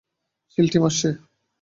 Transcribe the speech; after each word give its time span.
Seal 0.51 0.67
team 0.71 0.83
আসছে। 0.85 1.09